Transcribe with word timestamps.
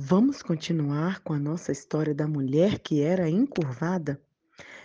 Vamos 0.00 0.44
continuar 0.44 1.18
com 1.24 1.32
a 1.32 1.40
nossa 1.40 1.72
história 1.72 2.14
da 2.14 2.28
mulher 2.28 2.78
que 2.78 3.02
era 3.02 3.28
encurvada? 3.28 4.22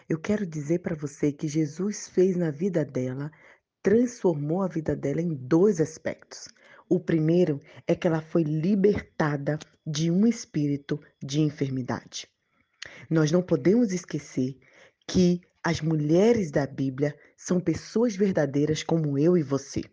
Eu 0.10 0.18
quero 0.20 0.44
dizer 0.44 0.80
para 0.80 0.96
você 0.96 1.32
que 1.32 1.48
Jesus 1.48 2.08
fez 2.08 2.36
na 2.36 2.50
vida 2.50 2.84
dela, 2.84 3.32
transformou 3.84 4.64
a 4.64 4.68
vida 4.68 4.96
dela 4.96 5.22
em 5.22 5.36
dois 5.36 5.80
aspectos. 5.80 6.48
O 6.90 7.00
primeiro 7.00 7.62
é 7.86 7.94
que 7.94 8.08
ela 8.08 8.24
foi 8.24 8.42
libertada 8.42 9.60
de 9.86 10.10
um 10.10 10.26
espírito 10.26 11.00
de 11.24 11.42
enfermidade. 11.42 12.28
Nós 13.08 13.32
não 13.32 13.44
podemos 13.44 13.94
esquecer 13.94 14.58
que 15.08 15.42
as 15.64 15.80
mulheres 15.80 16.50
da 16.50 16.66
Bíblia 16.66 17.16
são 17.38 17.60
pessoas 17.60 18.16
verdadeiras 18.16 18.82
como 18.82 19.16
eu 19.20 19.38
e 19.38 19.44
você. 19.44 19.84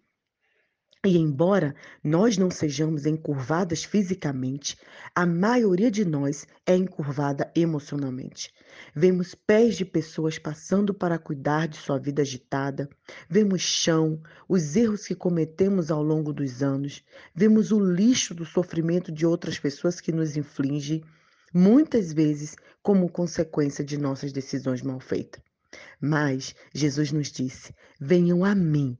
E 1.02 1.16
embora 1.16 1.74
nós 2.04 2.36
não 2.36 2.50
sejamos 2.50 3.06
encurvadas 3.06 3.82
fisicamente, 3.82 4.76
a 5.14 5.24
maioria 5.24 5.90
de 5.90 6.04
nós 6.04 6.46
é 6.66 6.76
encurvada 6.76 7.50
emocionalmente. 7.56 8.52
Vemos 8.94 9.34
pés 9.34 9.76
de 9.76 9.84
pessoas 9.86 10.38
passando 10.38 10.92
para 10.92 11.18
cuidar 11.18 11.68
de 11.68 11.78
sua 11.78 11.98
vida 11.98 12.20
agitada, 12.20 12.86
vemos 13.30 13.62
chão, 13.62 14.20
os 14.46 14.76
erros 14.76 15.06
que 15.06 15.14
cometemos 15.14 15.90
ao 15.90 16.02
longo 16.02 16.34
dos 16.34 16.62
anos, 16.62 17.02
vemos 17.34 17.72
o 17.72 17.80
lixo 17.80 18.34
do 18.34 18.44
sofrimento 18.44 19.10
de 19.10 19.24
outras 19.24 19.58
pessoas 19.58 20.02
que 20.02 20.12
nos 20.12 20.36
inflige, 20.36 21.02
muitas 21.54 22.12
vezes 22.12 22.54
como 22.82 23.10
consequência 23.10 23.82
de 23.82 23.96
nossas 23.96 24.32
decisões 24.32 24.82
mal 24.82 25.00
feitas. 25.00 25.42
Mas 25.98 26.54
Jesus 26.74 27.10
nos 27.10 27.30
disse: 27.30 27.72
Venham 27.98 28.44
a 28.44 28.54
mim, 28.54 28.98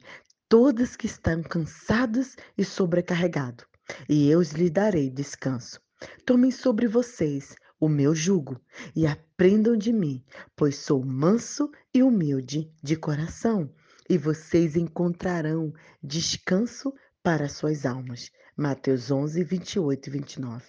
todas 0.51 0.97
que 0.97 1.07
estão 1.07 1.45
cansados 1.45 2.35
e 2.59 2.65
sobrecarregados, 2.65 3.65
e 4.09 4.29
eu 4.29 4.43
lhes 4.43 4.71
darei 4.73 5.09
descanso. 5.09 5.81
Tomem 6.27 6.51
sobre 6.51 6.89
vocês 6.89 7.55
o 7.79 7.89
meu 7.89 8.17
jugo 8.17 8.61
e 8.97 9.07
aprendam 9.07 9.77
de 9.77 9.93
mim, 9.93 10.25
pois 10.57 10.75
sou 10.75 11.05
manso 11.05 11.71
e 11.95 12.03
humilde 12.03 12.69
de 12.83 12.97
coração, 12.97 13.73
e 14.09 14.19
vocês 14.19 14.75
encontrarão 14.75 15.73
descanso 16.03 16.93
para 17.23 17.49
suas 17.49 17.87
almas. 17.87 18.33
Mateus 18.57 19.09
11, 19.09 19.45
28 19.45 20.09
e 20.09 20.11
29. 20.11 20.65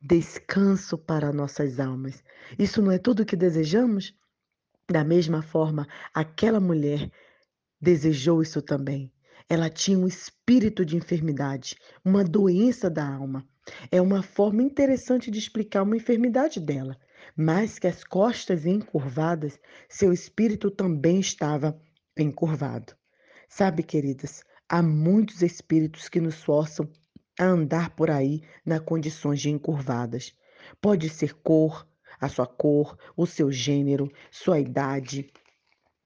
Descanso 0.00 0.96
para 0.96 1.32
nossas 1.32 1.80
almas. 1.80 2.22
Isso 2.56 2.80
não 2.80 2.92
é 2.92 2.98
tudo 2.98 3.24
o 3.24 3.26
que 3.26 3.34
desejamos? 3.34 4.14
Da 4.88 5.02
mesma 5.02 5.42
forma, 5.42 5.88
aquela 6.14 6.60
mulher 6.60 7.10
desejou 7.80 8.40
isso 8.40 8.62
também. 8.62 9.13
Ela 9.48 9.68
tinha 9.68 9.98
um 9.98 10.06
espírito 10.06 10.84
de 10.84 10.96
enfermidade, 10.96 11.76
uma 12.04 12.24
doença 12.24 12.88
da 12.88 13.06
alma. 13.06 13.46
É 13.90 14.00
uma 14.00 14.22
forma 14.22 14.62
interessante 14.62 15.30
de 15.30 15.38
explicar 15.38 15.82
uma 15.82 15.96
enfermidade 15.96 16.60
dela, 16.60 16.96
mas 17.36 17.78
que 17.78 17.86
as 17.86 18.04
costas 18.04 18.66
encurvadas, 18.66 19.58
seu 19.88 20.12
espírito 20.12 20.70
também 20.70 21.20
estava 21.20 21.78
encurvado. 22.18 22.94
Sabe, 23.48 23.82
queridas, 23.82 24.42
há 24.68 24.82
muitos 24.82 25.42
espíritos 25.42 26.08
que 26.08 26.20
nos 26.20 26.42
forçam 26.42 26.88
a 27.38 27.44
andar 27.44 27.90
por 27.90 28.10
aí 28.10 28.42
nas 28.64 28.80
condições 28.80 29.40
de 29.40 29.50
encurvadas. 29.50 30.34
Pode 30.80 31.08
ser 31.08 31.34
cor, 31.34 31.86
a 32.20 32.28
sua 32.28 32.46
cor, 32.46 32.96
o 33.16 33.26
seu 33.26 33.50
gênero, 33.50 34.10
sua 34.30 34.58
idade, 34.60 35.30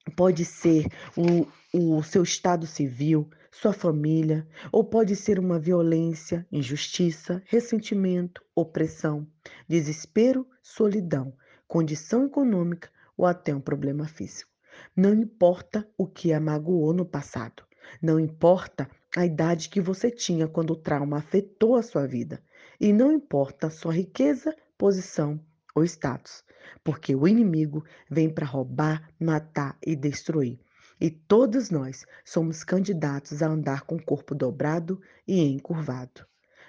pode 0.09 0.45
ser 0.45 0.87
o, 1.17 1.47
o 1.73 2.03
seu 2.03 2.23
estado 2.23 2.67
civil, 2.67 3.29
sua 3.51 3.73
família, 3.73 4.47
ou 4.71 4.85
pode 4.85 5.17
ser 5.17 5.39
uma 5.39 5.59
violência, 5.59 6.47
injustiça, 6.51 7.43
ressentimento, 7.47 8.43
opressão, 8.55 9.27
desespero, 9.69 10.47
solidão, 10.63 11.35
condição 11.67 12.27
econômica 12.27 12.91
ou 13.17 13.27
até 13.27 13.55
um 13.55 13.61
problema 13.61 14.07
físico. 14.07 14.51
Não 14.97 15.13
importa 15.13 15.89
o 15.97 16.07
que 16.07 16.33
a 16.33 16.41
magoou 16.41 16.93
no 16.93 17.05
passado, 17.05 17.65
não 18.01 18.21
importa 18.21 18.89
a 19.17 19.27
idade 19.27 19.69
que 19.69 19.81
você 19.81 20.11
tinha 20.11 20.47
quando 20.47 20.71
o 20.71 20.77
trauma 20.77 21.19
afetou 21.19 21.77
a 21.77 21.83
sua 21.83 22.07
vida, 22.07 22.41
e 22.81 22.93
não 22.93 23.11
importa 23.11 23.71
sua 23.71 23.93
riqueza, 23.93 24.55
posição 24.77 25.41
ou 25.75 25.83
status, 25.85 26.45
porque 26.83 27.15
o 27.15 27.27
inimigo 27.27 27.85
vem 28.11 28.29
para 28.29 28.47
roubar, 28.47 29.11
matar 29.21 29.77
e 29.85 29.95
destruir. 29.95 30.59
E 31.01 31.11
todos 31.11 31.71
nós 31.71 32.05
somos 32.25 32.65
candidatos 32.65 33.43
a 33.43 33.49
andar 33.49 33.83
com 33.83 33.97
o 33.97 34.03
corpo 34.03 34.35
dobrado 34.35 35.01
e 35.27 35.41
encurvado. 35.41 36.27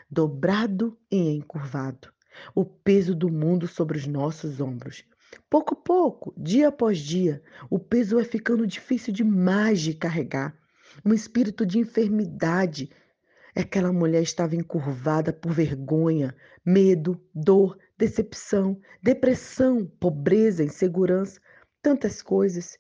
Dobrado 0.09 0.97
e 1.11 1.35
encurvado. 1.35 2.13
O 2.53 2.63
peso 2.63 3.15
do 3.15 3.29
mundo 3.29 3.67
sobre 3.67 3.97
os 3.97 4.05
nossos 4.05 4.61
ombros. 4.61 5.03
Pouco 5.49 5.73
a 5.73 5.77
pouco, 5.77 6.33
dia 6.38 6.69
após 6.69 6.99
dia, 6.99 7.41
o 7.69 7.79
peso 7.79 8.15
vai 8.15 8.25
ficando 8.25 8.65
difícil 8.65 9.13
demais 9.13 9.81
de 9.81 9.93
carregar. 9.93 10.55
Um 11.05 11.13
espírito 11.13 11.65
de 11.65 11.79
enfermidade. 11.79 12.89
Aquela 13.55 13.91
mulher 13.91 14.21
estava 14.21 14.55
encurvada 14.55 15.33
por 15.33 15.51
vergonha, 15.51 16.35
medo, 16.65 17.19
dor, 17.33 17.77
decepção, 17.97 18.79
depressão, 19.01 19.85
pobreza, 19.99 20.63
insegurança, 20.63 21.39
tantas 21.81 22.21
coisas. 22.21 22.77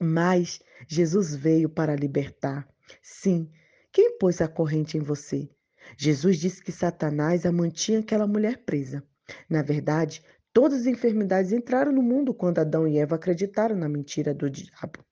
Mas 0.00 0.60
Jesus 0.86 1.34
veio 1.34 1.68
para 1.68 1.96
libertar. 1.96 2.68
Sim, 3.02 3.50
quem 3.92 4.18
pôs 4.18 4.40
a 4.40 4.48
corrente 4.48 4.96
em 4.96 5.00
você? 5.00 5.48
Jesus 5.96 6.38
disse 6.38 6.62
que 6.62 6.72
Satanás 6.72 7.46
a 7.46 7.52
mantinha 7.52 8.00
aquela 8.00 8.26
mulher 8.26 8.58
presa. 8.64 9.02
Na 9.48 9.62
verdade, 9.62 10.22
todas 10.52 10.82
as 10.82 10.86
enfermidades 10.86 11.52
entraram 11.52 11.92
no 11.92 12.02
mundo 12.02 12.34
quando 12.34 12.58
Adão 12.58 12.86
e 12.86 12.98
Eva 12.98 13.16
acreditaram 13.16 13.76
na 13.76 13.88
mentira 13.88 14.32
do 14.32 14.48
diabo 14.48 15.04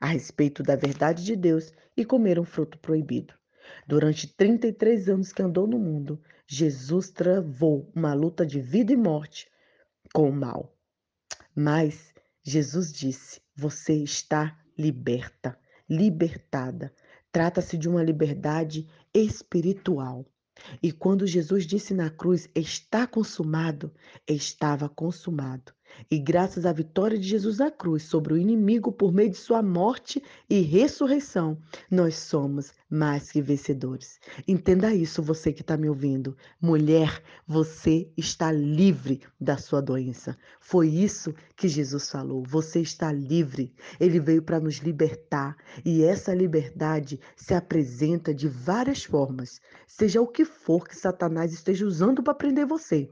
a 0.00 0.06
respeito 0.06 0.62
da 0.62 0.76
verdade 0.76 1.24
de 1.24 1.34
Deus 1.34 1.72
e 1.96 2.04
comeram 2.04 2.44
fruto 2.44 2.78
proibido. 2.78 3.39
Durante 3.86 4.26
33 4.26 5.08
anos 5.08 5.32
que 5.32 5.42
andou 5.42 5.66
no 5.66 5.78
mundo, 5.78 6.20
Jesus 6.46 7.10
travou 7.10 7.90
uma 7.94 8.14
luta 8.14 8.44
de 8.44 8.60
vida 8.60 8.92
e 8.92 8.96
morte 8.96 9.48
com 10.12 10.28
o 10.28 10.32
mal. 10.32 10.76
Mas 11.54 12.12
Jesus 12.42 12.92
disse: 12.92 13.40
Você 13.54 13.94
está 13.94 14.58
liberta, 14.76 15.58
libertada. 15.88 16.92
Trata-se 17.32 17.76
de 17.78 17.88
uma 17.88 18.02
liberdade 18.02 18.88
espiritual. 19.14 20.26
E 20.82 20.92
quando 20.92 21.26
Jesus 21.26 21.66
disse 21.66 21.94
na 21.94 22.10
cruz: 22.10 22.48
Está 22.54 23.06
consumado, 23.06 23.94
estava 24.26 24.88
consumado. 24.88 25.72
E 26.10 26.18
graças 26.18 26.66
à 26.66 26.72
vitória 26.72 27.18
de 27.18 27.26
Jesus 27.26 27.58
na 27.58 27.70
cruz 27.70 28.04
sobre 28.04 28.34
o 28.34 28.38
inimigo 28.38 28.92
por 28.92 29.12
meio 29.12 29.30
de 29.30 29.36
sua 29.36 29.62
morte 29.62 30.22
e 30.48 30.60
ressurreição, 30.60 31.58
nós 31.90 32.16
somos 32.16 32.72
mais 32.90 33.30
que 33.30 33.40
vencedores. 33.40 34.18
Entenda 34.48 34.92
isso, 34.92 35.22
você 35.22 35.52
que 35.52 35.60
está 35.60 35.76
me 35.76 35.88
ouvindo. 35.88 36.36
Mulher, 36.60 37.22
você 37.46 38.10
está 38.16 38.50
livre 38.50 39.20
da 39.40 39.56
sua 39.56 39.80
doença. 39.80 40.36
Foi 40.60 40.88
isso 40.88 41.32
que 41.56 41.68
Jesus 41.68 42.10
falou. 42.10 42.42
Você 42.42 42.80
está 42.80 43.12
livre. 43.12 43.72
Ele 44.00 44.18
veio 44.18 44.42
para 44.42 44.58
nos 44.58 44.78
libertar. 44.78 45.56
E 45.84 46.02
essa 46.02 46.34
liberdade 46.34 47.20
se 47.36 47.54
apresenta 47.54 48.34
de 48.34 48.48
várias 48.48 49.04
formas, 49.04 49.60
seja 49.86 50.20
o 50.20 50.26
que 50.26 50.44
for 50.44 50.88
que 50.88 50.96
Satanás 50.96 51.52
esteja 51.52 51.86
usando 51.86 52.22
para 52.22 52.34
prender 52.34 52.66
você. 52.66 53.08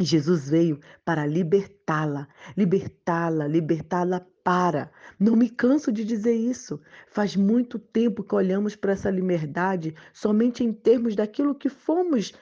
Jesus 0.00 0.48
veio 0.48 0.80
para 1.04 1.26
libertá-la, 1.26 2.28
libertá-la, 2.56 3.48
libertá-la 3.48 4.24
para. 4.44 4.92
Não 5.18 5.34
me 5.34 5.50
canso 5.50 5.90
de 5.90 6.04
dizer 6.04 6.34
isso. 6.34 6.80
Faz 7.10 7.34
muito 7.34 7.80
tempo 7.80 8.22
que 8.22 8.34
olhamos 8.34 8.76
para 8.76 8.92
essa 8.92 9.10
liberdade 9.10 9.94
somente 10.12 10.62
em 10.62 10.72
termos 10.72 11.16
daquilo 11.16 11.54
que 11.54 11.68
fomos 11.68 12.32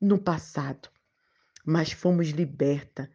no 0.00 0.18
passado. 0.18 0.88
Mas 1.66 1.92
fomos 1.92 2.30
liberta. 2.30 3.10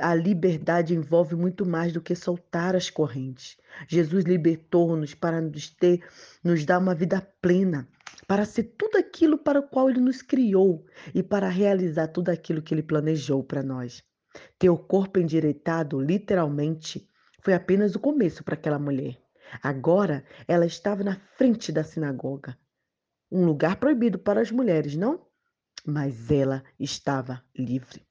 A 0.00 0.14
liberdade 0.14 0.94
envolve 0.94 1.34
muito 1.34 1.64
mais 1.64 1.92
do 1.92 2.02
que 2.02 2.14
soltar 2.14 2.76
as 2.76 2.90
correntes. 2.90 3.56
Jesus 3.88 4.24
libertou-nos 4.24 5.14
para 5.14 5.40
nos 5.40 5.70
ter, 5.70 6.06
nos 6.44 6.64
dar 6.64 6.78
uma 6.78 6.94
vida 6.94 7.20
plena 7.40 7.88
para 8.26 8.44
ser 8.44 8.74
tudo 8.76 8.98
aquilo 8.98 9.38
para 9.38 9.60
o 9.60 9.68
qual 9.68 9.88
Ele 9.88 10.00
nos 10.00 10.22
criou 10.22 10.84
e 11.14 11.22
para 11.22 11.48
realizar 11.48 12.08
tudo 12.08 12.30
aquilo 12.30 12.62
que 12.62 12.74
Ele 12.74 12.82
planejou 12.82 13.44
para 13.44 13.62
nós. 13.62 14.02
Ter 14.58 14.68
o 14.70 14.78
corpo 14.78 15.18
endireitado, 15.18 16.00
literalmente, 16.00 17.08
foi 17.40 17.54
apenas 17.54 17.94
o 17.94 18.00
começo 18.00 18.42
para 18.44 18.54
aquela 18.54 18.78
mulher. 18.78 19.20
Agora 19.62 20.24
ela 20.46 20.66
estava 20.66 21.02
na 21.02 21.16
frente 21.36 21.72
da 21.72 21.82
sinagoga. 21.82 22.58
Um 23.30 23.44
lugar 23.44 23.76
proibido 23.76 24.18
para 24.18 24.40
as 24.40 24.50
mulheres, 24.50 24.96
não? 24.96 25.26
Mas 25.86 26.30
ela 26.30 26.62
estava 26.78 27.42
livre. 27.56 28.06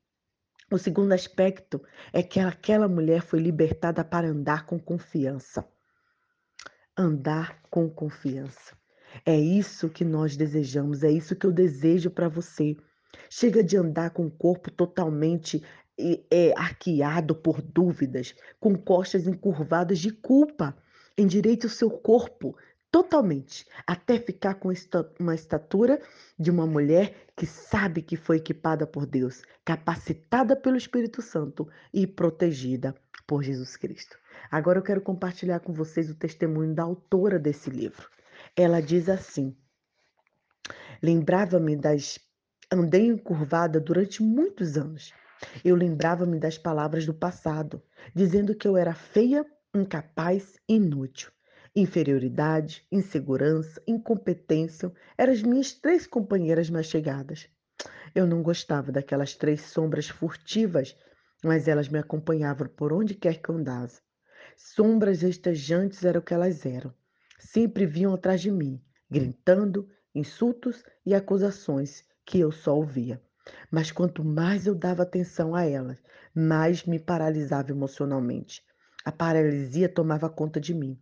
O 0.71 0.77
segundo 0.77 1.13
aspecto 1.13 1.81
é 2.11 2.21
que 2.21 2.39
aquela 2.39 2.87
mulher 2.87 3.21
foi 3.21 3.39
libertada 3.39 4.03
para 4.03 4.27
andar 4.27 4.65
com 4.65 4.79
confiança. 4.79 5.67
Andar 6.97 7.61
com 7.69 7.89
confiança. 7.89 8.75
É 9.25 9.37
isso 9.37 9.89
que 9.89 10.05
nós 10.05 10.35
desejamos, 10.35 11.03
é 11.03 11.11
isso 11.11 11.35
que 11.35 11.45
eu 11.45 11.51
desejo 11.51 12.09
para 12.09 12.29
você. 12.29 12.75
Chega 13.29 13.63
de 13.63 13.77
andar 13.77 14.11
com 14.11 14.25
o 14.25 14.31
corpo 14.31 14.71
totalmente 14.71 15.63
é 16.29 16.53
arqueado 16.55 17.35
por 17.35 17.61
dúvidas, 17.61 18.35
com 18.59 18.75
costas 18.77 19.27
encurvadas 19.27 19.99
de 19.99 20.11
culpa. 20.11 20.77
Endireite 21.17 21.65
o 21.65 21.69
seu 21.69 21.89
corpo 21.89 22.55
totalmente, 22.91 23.65
até 23.85 24.19
ficar 24.19 24.55
com 24.55 24.71
uma 25.19 25.35
estatura 25.35 25.99
de 26.37 26.51
uma 26.51 26.65
mulher 26.65 27.15
que 27.35 27.45
sabe 27.45 28.01
que 28.01 28.15
foi 28.15 28.37
equipada 28.37 28.85
por 28.85 29.05
Deus, 29.05 29.43
capacitada 29.65 30.55
pelo 30.55 30.77
Espírito 30.77 31.21
Santo 31.21 31.67
e 31.93 32.07
protegida 32.07 32.95
por 33.25 33.43
Jesus 33.43 33.75
Cristo. 33.75 34.17
Agora 34.49 34.79
eu 34.79 34.83
quero 34.83 35.01
compartilhar 35.01 35.59
com 35.59 35.73
vocês 35.73 36.09
o 36.09 36.15
testemunho 36.15 36.73
da 36.73 36.83
autora 36.83 37.37
desse 37.37 37.69
livro. 37.69 38.07
Ela 38.59 38.81
diz 38.81 39.07
assim: 39.07 39.55
Lembrava-me 40.99 41.75
das. 41.75 42.17
Andei 42.71 43.05
encurvada 43.05 43.79
durante 43.79 44.23
muitos 44.23 44.75
anos. 44.75 45.13
Eu 45.63 45.75
lembrava-me 45.75 46.39
das 46.39 46.57
palavras 46.57 47.05
do 47.05 47.13
passado, 47.13 47.83
dizendo 48.15 48.55
que 48.55 48.67
eu 48.67 48.75
era 48.75 48.95
feia, 48.95 49.45
incapaz, 49.75 50.55
inútil. 50.67 51.31
Inferioridade, 51.75 52.83
insegurança, 52.91 53.79
incompetência 53.85 54.91
eram 55.15 55.33
as 55.33 55.43
minhas 55.43 55.73
três 55.73 56.07
companheiras 56.07 56.67
mais 56.67 56.87
chegadas. 56.87 57.47
Eu 58.15 58.25
não 58.25 58.41
gostava 58.41 58.91
daquelas 58.91 59.35
três 59.35 59.61
sombras 59.61 60.09
furtivas, 60.09 60.97
mas 61.43 61.67
elas 61.67 61.89
me 61.89 61.99
acompanhavam 61.99 62.67
por 62.69 62.91
onde 62.91 63.13
quer 63.13 63.39
que 63.39 63.49
eu 63.49 63.55
andasse. 63.55 64.01
Sombras 64.57 65.21
estejantes 65.21 66.03
eram 66.03 66.21
o 66.21 66.23
que 66.23 66.33
elas 66.33 66.65
eram. 66.65 66.91
Sempre 67.37 67.85
vinham 67.85 68.13
atrás 68.13 68.41
de 68.41 68.51
mim, 68.51 68.81
gritando, 69.09 69.87
insultos 70.13 70.83
e 71.05 71.13
acusações 71.13 72.03
que 72.25 72.39
eu 72.39 72.51
só 72.51 72.75
ouvia. 72.75 73.21
Mas 73.71 73.91
quanto 73.91 74.23
mais 74.23 74.65
eu 74.65 74.75
dava 74.75 75.03
atenção 75.03 75.55
a 75.55 75.63
elas, 75.63 75.97
mais 76.35 76.83
me 76.83 76.99
paralisava 76.99 77.71
emocionalmente. 77.71 78.61
A 79.05 79.11
paralisia 79.11 79.87
tomava 79.87 80.29
conta 80.29 80.59
de 80.59 80.73
mim. 80.73 80.99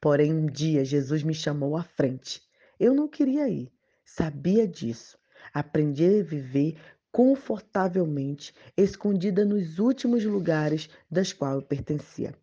Porém, 0.00 0.32
um 0.32 0.46
dia 0.46 0.84
Jesus 0.84 1.22
me 1.22 1.34
chamou 1.34 1.76
à 1.76 1.82
frente. 1.82 2.40
Eu 2.78 2.94
não 2.94 3.08
queria 3.08 3.48
ir, 3.48 3.70
sabia 4.04 4.66
disso. 4.66 5.18
Aprendi 5.52 6.20
a 6.20 6.22
viver 6.22 6.76
confortavelmente, 7.10 8.54
escondida 8.76 9.44
nos 9.44 9.78
últimos 9.78 10.24
lugares 10.24 10.88
das 11.10 11.32
quais 11.32 11.56
eu 11.56 11.62
pertencia. 11.62 12.34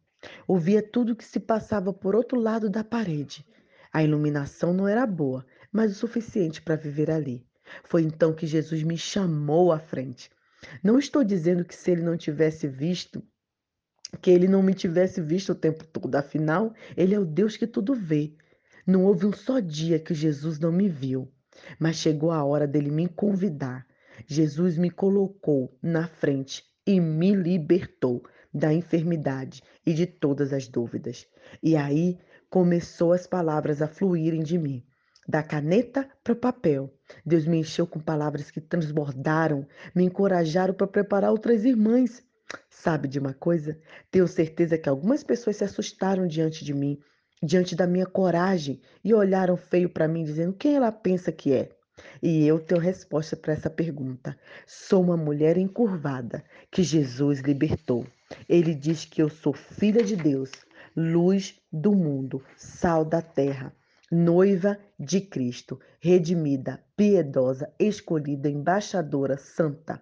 Ouvia 0.48 0.82
tudo 0.82 1.14
o 1.14 1.16
que 1.16 1.24
se 1.24 1.40
passava 1.40 1.94
por 1.94 2.16
outro 2.16 2.40
lado 2.40 2.70
da 2.70 2.84
parede. 2.84 3.46
A 3.92 4.04
iluminação 4.04 4.74
não 4.74 4.88
era 4.88 5.06
boa, 5.06 5.46
mas 5.72 5.92
o 5.92 5.96
suficiente 5.96 6.62
para 6.62 6.76
viver 6.76 7.10
ali. 7.10 7.46
Foi 7.84 8.02
então 8.02 8.34
que 8.34 8.48
Jesus 8.48 8.84
me 8.84 8.98
chamou 8.98 9.72
à 9.72 9.80
frente. 9.80 10.30
Não 10.84 11.00
estou 11.00 11.24
dizendo 11.24 11.64
que 11.64 11.76
se 11.76 11.92
ele 11.92 12.02
não 12.02 12.18
tivesse 12.18 12.68
visto, 12.68 13.24
que 14.22 14.30
ele 14.30 14.48
não 14.48 14.62
me 14.62 14.74
tivesse 14.74 15.22
visto 15.22 15.52
o 15.52 15.56
tempo 15.56 15.86
todo, 15.86 16.16
afinal, 16.16 16.74
ele 16.98 17.16
é 17.16 17.20
o 17.20 17.26
Deus 17.26 17.56
que 17.56 17.68
tudo 17.68 17.94
vê. 17.94 18.36
Não 18.86 19.06
houve 19.06 19.26
um 19.26 19.34
só 19.34 19.60
dia 19.60 20.00
que 20.00 20.14
Jesus 20.14 20.60
não 20.60 20.72
me 20.72 20.90
viu, 20.90 21.32
mas 21.80 21.98
chegou 21.98 22.32
a 22.32 22.44
hora 22.44 22.68
dele 22.68 22.90
me 22.90 23.08
convidar. 23.08 23.86
Jesus 24.28 24.78
me 24.78 24.90
colocou 24.90 25.78
na 25.82 26.08
frente 26.08 26.64
e 26.86 27.00
me 27.00 27.34
libertou 27.36 28.24
da 28.54 28.74
enfermidade 28.74 29.62
e 29.86 29.94
de 29.94 30.06
todas 30.06 30.54
as 30.54 30.68
dúvidas. 30.68 31.28
E 31.62 31.76
aí 31.76 32.18
começou 32.50 33.14
as 33.14 33.28
palavras 33.28 33.82
a 33.82 33.88
fluírem 33.88 34.42
de 34.44 34.58
mim. 34.58 34.84
Da 35.28 35.44
caneta 35.44 36.10
para 36.24 36.34
o 36.34 36.36
papel. 36.36 36.92
Deus 37.24 37.46
me 37.46 37.60
encheu 37.60 37.86
com 37.86 38.00
palavras 38.00 38.50
que 38.50 38.60
transbordaram, 38.60 39.68
me 39.94 40.04
encorajaram 40.04 40.74
para 40.74 40.88
preparar 40.88 41.32
outras 41.32 41.64
irmãs. 41.66 42.24
Sabe 42.68 43.08
de 43.08 43.20
uma 43.20 43.34
coisa? 43.34 43.80
Tenho 44.10 44.28
certeza 44.28 44.78
que 44.78 44.90
algumas 44.90 45.24
pessoas 45.24 45.58
se 45.58 45.64
assustaram 45.64 46.26
diante 46.26 46.66
de 46.66 46.74
mim, 46.74 46.98
diante 47.44 47.76
da 47.76 47.86
minha 47.86 48.08
coragem, 48.08 48.82
e 49.04 49.14
olharam 49.14 49.56
feio 49.56 49.90
para 49.90 50.08
mim, 50.08 50.24
dizendo: 50.24 50.54
quem 50.54 50.76
ela 50.76 50.92
pensa 50.92 51.32
que 51.32 51.54
é? 51.54 51.70
E 52.24 52.48
eu 52.48 52.60
tenho 52.60 52.82
resposta 52.82 53.36
para 53.36 53.54
essa 53.54 53.70
pergunta. 53.70 54.36
Sou 54.66 55.04
uma 55.04 55.18
mulher 55.18 55.58
encurvada 55.58 56.44
que 56.72 56.82
Jesus 56.82 57.42
libertou. 57.42 58.08
Ele 58.48 58.74
diz 58.76 59.06
que 59.06 59.22
eu 59.22 59.30
sou 59.30 59.54
filha 59.54 60.04
de 60.04 60.16
Deus, 60.16 60.52
luz 60.96 61.60
do 61.72 61.94
mundo, 61.94 62.44
sal 62.56 63.04
da 63.04 63.22
terra, 63.22 63.74
noiva 64.12 64.78
de 65.00 65.22
Cristo, 65.22 65.80
redimida, 66.00 66.84
piedosa, 66.96 67.72
escolhida, 67.80 68.50
embaixadora, 68.50 69.38
santa. 69.38 70.02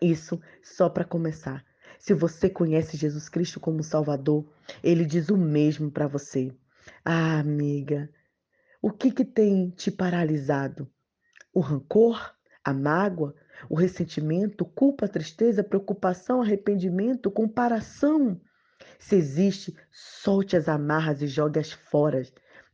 Isso 0.00 0.40
só 0.62 0.88
para 0.88 1.04
começar. 1.04 1.64
Se 1.98 2.12
você 2.12 2.50
conhece 2.50 2.96
Jesus 2.96 3.28
Cristo 3.28 3.60
como 3.60 3.82
Salvador, 3.82 4.44
ele 4.82 5.04
diz 5.04 5.28
o 5.28 5.36
mesmo 5.36 5.90
para 5.90 6.06
você. 6.06 6.54
Ah, 7.04 7.38
amiga, 7.38 8.10
o 8.82 8.90
que, 8.90 9.10
que 9.10 9.24
tem 9.24 9.70
te 9.70 9.90
paralisado? 9.90 10.90
O 11.52 11.60
rancor, 11.60 12.34
a 12.62 12.72
mágoa, 12.74 13.34
o 13.68 13.74
ressentimento, 13.74 14.64
culpa, 14.64 15.08
tristeza, 15.08 15.62
preocupação, 15.62 16.42
arrependimento, 16.42 17.30
comparação. 17.30 18.40
Se 18.98 19.16
existe, 19.16 19.74
solte 19.90 20.56
as 20.56 20.68
amarras 20.68 21.22
e 21.22 21.26
jogue-as 21.26 21.72
fora. 21.72 22.22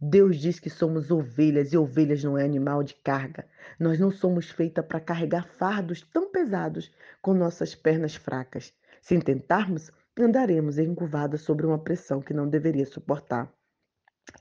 Deus 0.00 0.38
diz 0.38 0.58
que 0.58 0.70
somos 0.70 1.10
ovelhas 1.10 1.72
e 1.72 1.76
ovelhas 1.76 2.24
não 2.24 2.38
é 2.38 2.44
animal 2.44 2.82
de 2.82 2.94
carga. 2.94 3.46
Nós 3.78 3.98
não 3.98 4.10
somos 4.10 4.50
feitas 4.50 4.84
para 4.86 5.00
carregar 5.00 5.46
fardos 5.46 6.00
tão 6.00 6.30
pesados 6.30 6.90
com 7.20 7.34
nossas 7.34 7.74
pernas 7.74 8.14
fracas. 8.14 8.72
Se 9.02 9.18
tentarmos, 9.20 9.90
andaremos 10.18 10.78
encurvadas 10.78 11.42
sobre 11.42 11.66
uma 11.66 11.78
pressão 11.78 12.20
que 12.22 12.32
não 12.32 12.48
deveria 12.48 12.86
suportar. 12.86 13.52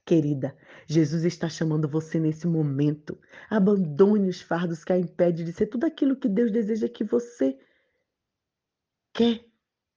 Querida, 0.05 0.55
Jesus 0.87 1.23
está 1.23 1.47
chamando 1.49 1.87
você 1.87 2.19
nesse 2.19 2.47
momento. 2.47 3.19
Abandone 3.49 4.29
os 4.29 4.41
fardos 4.41 4.83
que 4.83 4.93
a 4.93 4.97
impedem 4.97 5.45
de 5.45 5.53
ser 5.53 5.67
tudo 5.67 5.85
aquilo 5.85 6.15
que 6.15 6.27
Deus 6.27 6.51
deseja 6.51 6.87
que 6.87 7.03
você 7.03 7.57
quer 9.13 9.45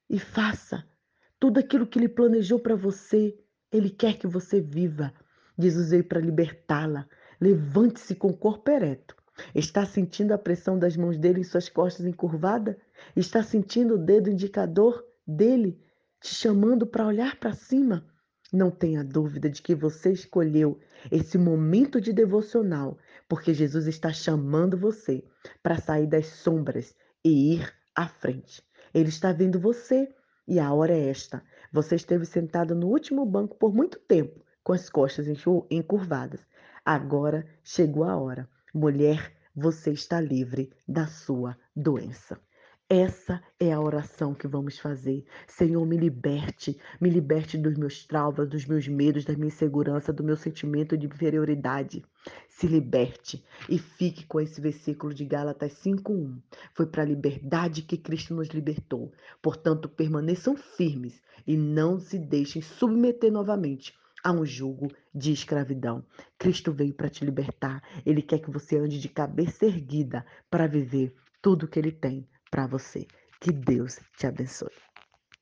e 0.09 0.19
faça. 0.19 0.87
Tudo 1.39 1.59
aquilo 1.59 1.87
que 1.87 1.99
Ele 1.99 2.09
planejou 2.09 2.59
para 2.59 2.77
você, 2.77 3.37
Ele 3.71 3.91
quer 3.91 4.19
que 4.19 4.27
você 4.27 4.61
viva. 4.61 5.13
Jesus 5.59 5.91
veio 5.91 6.05
para 6.05 6.21
libertá-la. 6.21 7.09
Levante-se 7.41 8.15
com 8.15 8.29
o 8.29 8.37
corpo 8.37 8.71
ereto. 8.71 9.17
Está 9.55 9.85
sentindo 9.85 10.33
a 10.33 10.39
pressão 10.39 10.79
das 10.79 10.97
mãos 10.97 11.19
dele 11.19 11.41
em 11.41 11.45
suas 11.45 11.69
costas 11.69 12.07
encurvadas? 12.07 12.77
Está 13.17 13.43
sentindo 13.43 13.95
o 13.95 13.99
dedo 13.99 14.31
indicador 14.31 15.05
dele 15.27 15.81
te 16.21 16.35
chamando 16.35 16.87
para 16.87 17.07
olhar 17.07 17.37
para 17.37 17.53
cima? 17.53 18.07
Não 18.53 18.71
tenha 18.71 19.03
dúvida 19.03 19.49
de 19.49 19.63
que 19.63 19.75
você 19.75 20.13
escolheu 20.13 20.79
esse 21.11 21.39
momento 21.39 21.99
de 21.99 22.13
devocional, 22.13 22.99
porque 23.27 23.55
Jesus 23.55 23.87
está 23.87 24.13
chamando 24.13 24.77
você 24.77 25.25
para 25.63 25.79
sair 25.79 26.07
das 26.07 26.27
sombras 26.27 26.95
e 27.25 27.55
ir 27.55 27.73
à 27.95 28.07
frente. 28.07 28.63
Ele 28.93 29.09
está 29.09 29.33
vendo 29.33 29.59
você 29.59 30.15
e 30.47 30.61
a 30.61 30.71
hora 30.71 30.93
é 30.93 31.09
esta. 31.09 31.43
Você 31.73 31.95
esteve 31.95 32.27
sentado 32.27 32.75
no 32.75 32.89
último 32.89 33.25
banco 33.25 33.57
por 33.57 33.73
muito 33.73 33.99
tempo 34.01 34.45
com 34.63 34.75
as 34.75 34.91
costas 34.91 35.27
encurvadas. 35.71 36.41
Agora 36.85 37.47
chegou 37.65 38.05
a 38.05 38.17
hora. 38.17 38.47
Mulher, 38.75 39.33
você 39.57 39.93
está 39.93 40.21
livre 40.21 40.71
da 40.87 41.07
sua 41.07 41.57
doença. 41.75 42.39
Essa 42.89 43.43
é 43.59 43.73
a 43.73 43.81
oração 43.81 44.35
que 44.35 44.47
vamos 44.47 44.79
fazer. 44.79 45.25
Senhor, 45.47 45.87
me 45.87 45.97
liberte, 45.97 46.77
me 47.01 47.09
liberte 47.09 47.57
dos 47.57 47.75
meus 47.79 48.05
traumas, 48.05 48.49
dos 48.49 48.67
meus 48.67 48.87
medos, 48.87 49.25
da 49.25 49.33
minha 49.33 49.47
insegurança, 49.47 50.13
do 50.13 50.23
meu 50.23 50.37
sentimento 50.37 50.97
de 50.97 51.07
inferioridade. 51.07 52.05
Se 52.51 52.67
liberte 52.67 53.43
e 53.69 53.79
fique 53.79 54.27
com 54.27 54.39
esse 54.41 54.61
versículo 54.61 55.15
de 55.15 55.25
Gálatas 55.25 55.73
5:1. 55.75 56.39
Foi 56.75 56.87
para 56.87 57.03
a 57.03 57.07
liberdade 57.07 57.81
que 57.81 57.97
Cristo 57.97 58.35
nos 58.35 58.49
libertou. 58.49 59.11
Portanto, 59.41 59.89
permaneçam 59.89 60.55
firmes 60.55 61.23
e 61.47 61.57
não 61.57 61.99
se 61.99 62.19
deixem 62.19 62.61
submeter 62.61 63.33
novamente 63.33 63.95
a 64.23 64.33
um 64.33 64.45
jugo 64.45 64.89
de 65.15 65.33
escravidão. 65.33 66.05
Cristo 66.39 66.71
veio 66.73 66.93
para 66.93 67.09
te 67.09 67.25
libertar. 67.25 67.83
Ele 68.05 68.21
quer 68.21 68.39
que 68.39 68.51
você 68.51 68.77
ande 68.77 69.01
de 69.01 69.09
cabeça 69.09 69.65
erguida 69.65 70.27
para 70.51 70.67
viver 70.67 71.15
tudo 71.41 71.67
que 71.67 71.79
ele 71.79 71.91
tem 71.91 72.29
para 72.53 72.67
você. 72.69 73.09
Que 73.41 73.51
Deus 73.53 73.99
te 74.17 74.27
abençoe. 74.29 74.92